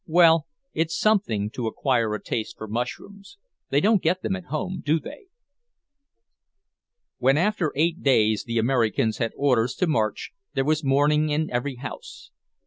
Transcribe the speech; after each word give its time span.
"Well, 0.07 0.47
it's 0.73 0.97
something 0.97 1.51
to 1.51 1.67
acquire 1.67 2.15
a 2.15 2.23
taste 2.23 2.57
for 2.57 2.67
mushrooms. 2.67 3.37
They 3.69 3.79
don't 3.79 4.01
get 4.01 4.23
them 4.23 4.35
at 4.35 4.45
home, 4.45 4.81
do 4.83 4.99
they?" 4.99 5.27
When, 7.19 7.37
after 7.37 7.71
eight 7.75 8.01
days, 8.01 8.45
the 8.45 8.57
Americans 8.57 9.19
had 9.19 9.31
orders 9.35 9.75
to 9.75 9.85
march, 9.85 10.31
there 10.55 10.65
was 10.65 10.83
mourning 10.83 11.29
in 11.29 11.51
every 11.51 11.75
house. 11.75 12.31